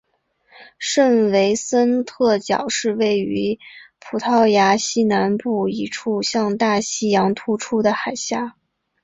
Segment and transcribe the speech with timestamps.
[0.79, 3.59] 圣维森特角是位于
[3.99, 8.35] 葡萄牙西南部一处向大西洋突出的海岬。